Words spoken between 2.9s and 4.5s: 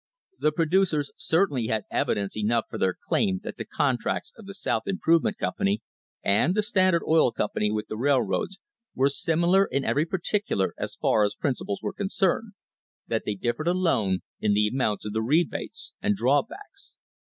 claim that the contracts of